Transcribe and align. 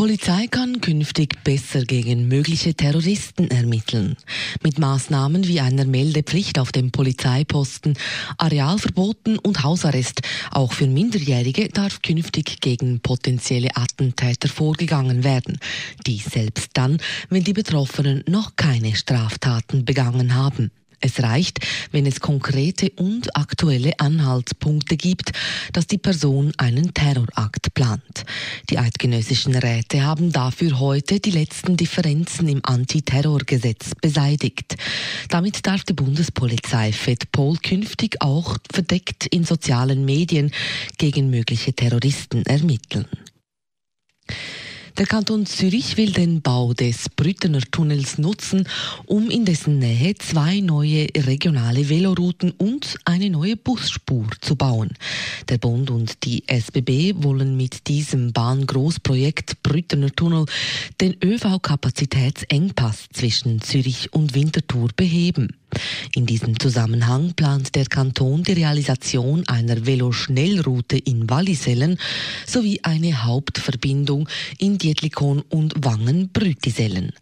Polizei 0.00 0.46
kann 0.46 0.80
künftig 0.80 1.44
besser 1.44 1.84
gegen 1.84 2.26
mögliche 2.26 2.72
Terroristen 2.72 3.50
ermitteln. 3.50 4.16
Mit 4.62 4.78
Maßnahmen 4.78 5.46
wie 5.46 5.60
einer 5.60 5.84
Meldepflicht 5.84 6.58
auf 6.58 6.72
dem 6.72 6.90
Polizeiposten, 6.90 7.98
Arealverboten 8.38 9.38
und 9.38 9.62
Hausarrest 9.62 10.22
auch 10.52 10.72
für 10.72 10.86
Minderjährige 10.86 11.68
darf 11.68 12.00
künftig 12.00 12.62
gegen 12.62 13.00
potenzielle 13.00 13.76
Attentäter 13.76 14.48
vorgegangen 14.48 15.22
werden. 15.22 15.58
Dies 16.06 16.24
selbst 16.24 16.70
dann, 16.72 16.96
wenn 17.28 17.44
die 17.44 17.52
Betroffenen 17.52 18.24
noch 18.26 18.56
keine 18.56 18.96
Straftaten 18.96 19.84
begangen 19.84 20.34
haben. 20.34 20.70
Es 21.00 21.22
reicht, 21.22 21.60
wenn 21.92 22.04
es 22.04 22.20
konkrete 22.20 22.90
und 22.96 23.34
aktuelle 23.34 23.98
Anhaltspunkte 23.98 24.98
gibt, 24.98 25.32
dass 25.72 25.86
die 25.86 25.98
Person 25.98 26.52
einen 26.58 26.92
Terrorakt 26.92 27.72
plant. 27.72 28.24
Die 28.68 28.78
eidgenössischen 28.78 29.54
Räte 29.54 30.04
haben 30.04 30.30
dafür 30.30 30.78
heute 30.78 31.18
die 31.18 31.30
letzten 31.30 31.78
Differenzen 31.78 32.48
im 32.48 32.60
Antiterrorgesetz 32.62 33.94
beseitigt. 34.00 34.76
Damit 35.28 35.66
darf 35.66 35.84
die 35.84 35.94
Bundespolizei 35.94 36.92
FEDPOL 36.92 37.56
künftig 37.58 38.20
auch 38.20 38.58
verdeckt 38.70 39.26
in 39.26 39.44
sozialen 39.44 40.04
Medien 40.04 40.52
gegen 40.98 41.30
mögliche 41.30 41.72
Terroristen 41.72 42.44
ermitteln. 42.44 43.06
Der 45.00 45.06
Kanton 45.06 45.46
Zürich 45.46 45.96
will 45.96 46.12
den 46.12 46.42
Bau 46.42 46.74
des 46.74 47.08
Brüttener 47.08 47.62
Tunnels 47.70 48.18
nutzen, 48.18 48.68
um 49.06 49.30
in 49.30 49.46
dessen 49.46 49.78
Nähe 49.78 50.14
zwei 50.16 50.60
neue 50.60 51.06
regionale 51.16 51.88
Velorouten 51.88 52.50
und 52.50 52.98
eine 53.06 53.30
neue 53.30 53.56
Busspur 53.56 54.26
zu 54.42 54.56
bauen. 54.56 54.90
Der 55.48 55.56
Bund 55.56 55.90
und 55.90 56.22
die 56.24 56.46
SBB 56.46 57.14
wollen 57.16 57.56
mit 57.56 57.88
diesem 57.88 58.34
Bahngroßprojekt 58.34 59.62
Brüttener 59.62 60.14
Tunnel 60.14 60.44
den 61.00 61.16
ÖV-Kapazitätsengpass 61.24 63.06
zwischen 63.10 63.62
Zürich 63.62 64.12
und 64.12 64.34
Winterthur 64.34 64.90
beheben. 64.94 65.59
In 66.14 66.26
diesem 66.26 66.58
Zusammenhang 66.58 67.34
plant 67.34 67.74
der 67.74 67.86
Kanton 67.86 68.42
die 68.42 68.52
Realisation 68.52 69.46
einer 69.48 69.86
Veloschnellroute 69.86 70.98
in 70.98 71.28
Wallisellen 71.30 71.98
sowie 72.46 72.80
eine 72.82 73.24
Hauptverbindung 73.24 74.28
in 74.58 74.78
Dietlikon 74.78 75.42
und 75.48 75.74
Wangen-Brütisellen. 75.84 77.12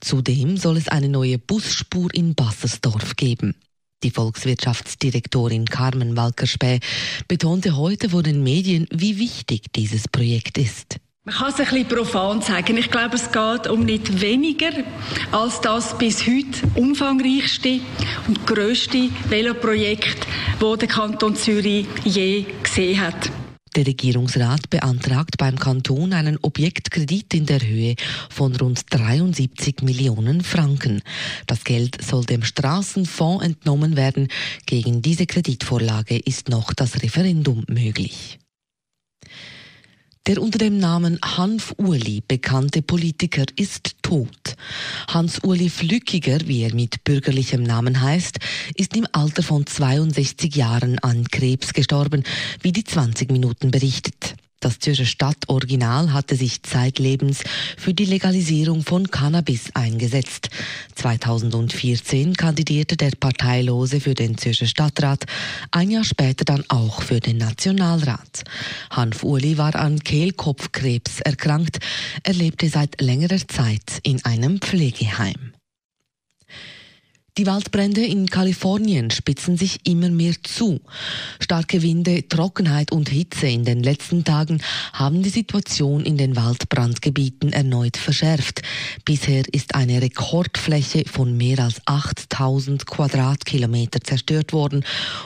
Zudem 0.00 0.56
soll 0.56 0.76
es 0.76 0.88
eine 0.88 1.08
neue 1.08 1.38
Busspur 1.38 2.12
in 2.14 2.34
Bassersdorf 2.34 3.16
geben. 3.16 3.54
Die 4.02 4.10
Volkswirtschaftsdirektorin 4.10 5.64
Carmen 5.64 6.16
Walkerspäh 6.16 6.80
betonte 7.26 7.76
heute 7.76 8.10
vor 8.10 8.22
den 8.22 8.42
Medien, 8.42 8.86
wie 8.92 9.18
wichtig 9.18 9.72
dieses 9.74 10.08
Projekt 10.08 10.58
ist. 10.58 10.98
Man 11.26 11.34
kann 11.36 11.48
es 11.48 11.58
ein 11.58 11.64
bisschen 11.64 11.88
profan 11.88 12.42
sagen. 12.42 12.76
Ich 12.76 12.90
glaube, 12.90 13.16
es 13.16 13.32
geht 13.32 13.66
um 13.68 13.86
nicht 13.86 14.20
weniger 14.20 14.72
als 15.32 15.58
das 15.62 15.96
bis 15.96 16.26
heute 16.26 16.60
umfangreichste 16.74 17.80
und 18.28 18.46
grösste 18.46 19.08
Veloprojekt, 19.30 20.18
das 20.60 20.78
der 20.78 20.88
Kanton 20.88 21.34
Zürich 21.34 21.86
je 22.04 22.44
gesehen 22.62 23.00
hat. 23.00 23.30
Der 23.74 23.86
Regierungsrat 23.86 24.68
beantragt 24.68 25.38
beim 25.38 25.58
Kanton 25.58 26.12
einen 26.12 26.38
Objektkredit 26.42 27.32
in 27.32 27.46
der 27.46 27.62
Höhe 27.62 27.94
von 28.28 28.54
rund 28.56 28.82
73 28.90 29.80
Millionen 29.80 30.42
Franken. 30.42 31.00
Das 31.46 31.64
Geld 31.64 32.04
soll 32.04 32.26
dem 32.26 32.44
Straßenfonds 32.44 33.42
entnommen 33.42 33.96
werden. 33.96 34.28
Gegen 34.66 35.00
diese 35.00 35.24
Kreditvorlage 35.24 36.18
ist 36.18 36.50
noch 36.50 36.74
das 36.74 37.02
Referendum 37.02 37.64
möglich. 37.66 38.38
Der 40.26 40.40
unter 40.40 40.56
dem 40.56 40.78
Namen 40.78 41.18
Hanf 41.22 41.74
Uli 41.76 42.22
bekannte 42.26 42.80
Politiker 42.80 43.44
ist 43.56 43.96
tot. 44.00 44.56
Hans-Uli 45.08 45.68
Flückiger, 45.68 46.38
wie 46.46 46.62
er 46.62 46.74
mit 46.74 47.04
bürgerlichem 47.04 47.62
Namen 47.62 48.00
heißt, 48.00 48.38
ist 48.74 48.96
im 48.96 49.06
Alter 49.12 49.42
von 49.42 49.66
62 49.66 50.56
Jahren 50.56 50.98
an 51.00 51.28
Krebs 51.28 51.74
gestorben, 51.74 52.24
wie 52.62 52.72
die 52.72 52.84
20 52.84 53.30
Minuten 53.30 53.70
berichtet. 53.70 54.33
Das 54.64 54.78
Zürcher 54.78 55.04
Stadtoriginal 55.04 56.14
hatte 56.14 56.36
sich 56.36 56.62
zeitlebens 56.62 57.40
für 57.76 57.92
die 57.92 58.06
Legalisierung 58.06 58.82
von 58.82 59.10
Cannabis 59.10 59.64
eingesetzt. 59.74 60.48
2014 60.94 62.32
kandidierte 62.34 62.96
der 62.96 63.10
Parteilose 63.10 64.00
für 64.00 64.14
den 64.14 64.38
Zürcher 64.38 64.64
Stadtrat, 64.64 65.26
ein 65.70 65.90
Jahr 65.90 66.04
später 66.04 66.46
dann 66.46 66.64
auch 66.68 67.02
für 67.02 67.20
den 67.20 67.36
Nationalrat. 67.36 68.44
Hanf 68.88 69.22
Uli 69.22 69.58
war 69.58 69.74
an 69.74 69.98
Kehlkopfkrebs 69.98 71.20
erkrankt. 71.20 71.80
Er 72.22 72.32
lebte 72.32 72.70
seit 72.70 73.02
längerer 73.02 73.46
Zeit 73.46 74.00
in 74.02 74.24
einem 74.24 74.62
Pflegeheim. 74.62 75.53
Die 77.36 77.46
Waldbrände 77.46 78.06
in 78.06 78.30
Kalifornien 78.30 79.10
spitzen 79.10 79.56
sich 79.56 79.80
immer 79.88 80.08
mehr 80.08 80.34
zu. 80.44 80.80
Starke 81.40 81.82
Winde, 81.82 82.28
Trockenheit 82.28 82.92
und 82.92 83.08
Hitze 83.08 83.48
in 83.48 83.64
den 83.64 83.82
letzten 83.82 84.22
Tagen 84.22 84.62
haben 84.92 85.24
die 85.24 85.30
Situation 85.30 86.04
in 86.04 86.16
den 86.16 86.36
Waldbrandgebieten 86.36 87.52
erneut 87.52 87.96
verschärft. 87.96 88.62
Bisher 89.04 89.42
ist 89.52 89.74
eine 89.74 90.00
Rekordfläche 90.00 91.06
von 91.08 91.36
mehr 91.36 91.58
als 91.58 91.82
8000 91.86 92.86
Quadratkilometer 92.86 94.00
zerstört 94.00 94.52
worden. 94.52 94.84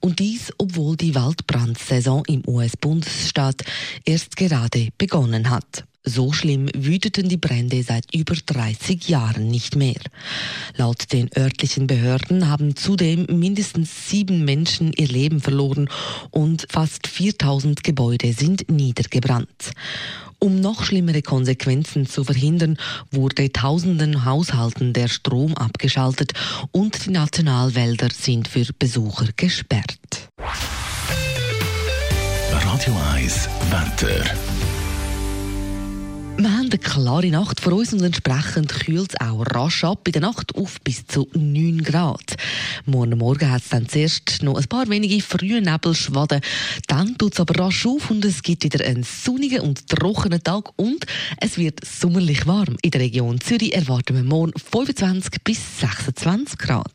Und 0.00 0.20
dies, 0.20 0.54
obwohl 0.56 0.96
die 0.96 1.14
Waldbrandsaison 1.14 2.24
im 2.28 2.42
US-Bundesstaat 2.48 3.62
erst 4.06 4.36
gerade 4.36 4.88
begonnen 4.96 5.50
hat. 5.50 5.84
So 6.04 6.32
schlimm 6.32 6.70
wüteten 6.74 7.28
die 7.28 7.36
Brände 7.36 7.82
seit 7.82 8.14
über 8.14 8.34
30 8.34 9.08
Jahren 9.08 9.48
nicht 9.48 9.76
mehr. 9.76 10.00
Laut 10.76 11.12
den 11.12 11.28
örtlichen 11.36 11.86
Behörden 11.86 12.48
haben 12.48 12.74
zudem 12.74 13.26
mindestens 13.28 14.08
sieben 14.08 14.44
Menschen 14.44 14.92
ihr 14.94 15.08
Leben 15.08 15.40
verloren 15.40 15.90
und 16.30 16.66
fast 16.70 17.06
4000 17.06 17.84
Gebäude 17.84 18.32
sind 18.32 18.70
niedergebrannt. 18.70 19.72
Um 20.38 20.58
noch 20.58 20.84
schlimmere 20.84 21.20
Konsequenzen 21.20 22.06
zu 22.06 22.24
verhindern, 22.24 22.78
wurde 23.10 23.52
tausenden 23.52 24.24
Haushalten 24.24 24.94
der 24.94 25.08
Strom 25.08 25.54
abgeschaltet 25.54 26.32
und 26.72 27.04
die 27.04 27.10
Nationalwälder 27.10 28.08
sind 28.10 28.48
für 28.48 28.64
Besucher 28.78 29.28
gesperrt. 29.36 30.30
Radio 32.50 32.96
1 33.12 33.48
Wetter. 33.70 34.59
Wir 36.40 36.56
haben 36.56 36.70
eine 36.70 36.78
klare 36.78 37.26
Nacht 37.26 37.60
vor 37.60 37.74
uns 37.74 37.92
und 37.92 38.02
entsprechend 38.02 38.72
kühlt 38.72 39.12
es 39.12 39.20
auch 39.20 39.44
rasch 39.54 39.84
ab. 39.84 40.08
In 40.08 40.12
der 40.12 40.22
Nacht 40.22 40.54
auf 40.54 40.80
bis 40.80 41.06
zu 41.06 41.28
9 41.34 41.82
Grad. 41.82 42.34
Morgen 42.86 43.18
Morgen 43.18 43.50
hat 43.50 43.60
es 43.60 43.68
dann 43.68 43.86
zuerst 43.86 44.42
noch 44.42 44.56
ein 44.56 44.64
paar 44.64 44.88
wenige 44.88 45.22
frühe 45.22 45.60
Nebelschwaden. 45.60 46.40
Dann 46.86 47.18
tut 47.18 47.34
es 47.34 47.40
aber 47.40 47.62
rasch 47.62 47.84
auf 47.84 48.10
und 48.10 48.24
es 48.24 48.42
gibt 48.42 48.64
wieder 48.64 48.82
einen 48.86 49.02
sonnigen 49.02 49.60
und 49.60 49.86
trockenen 49.86 50.42
Tag 50.42 50.70
und 50.76 51.04
es 51.42 51.58
wird 51.58 51.84
sommerlich 51.84 52.46
warm. 52.46 52.78
In 52.80 52.90
der 52.90 53.02
Region 53.02 53.38
Zürich 53.38 53.74
erwarten 53.74 54.16
wir 54.16 54.24
morgen 54.24 54.54
25 54.58 55.44
bis 55.44 55.58
26 55.80 56.58
Grad. 56.58 56.90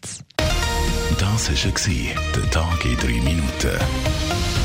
Das 1.19 1.51
war 1.51 2.31
der 2.35 2.49
Tag 2.49 2.83
in 2.83 2.97
3 2.97 3.07
Minuten. 3.21 4.64